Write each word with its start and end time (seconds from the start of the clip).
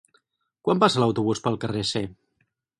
Quan 0.67 0.81
passa 0.85 1.03
l'autobús 1.05 1.45
pel 1.45 1.61
carrer 1.67 1.87
C? 1.93 2.05